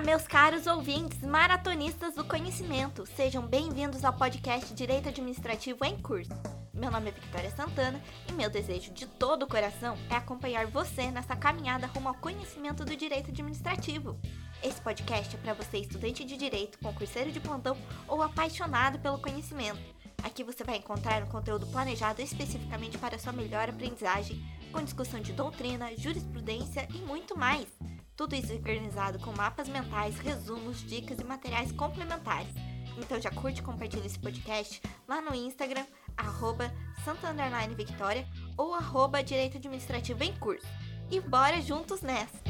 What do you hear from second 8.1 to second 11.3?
e meu desejo de todo o coração é acompanhar você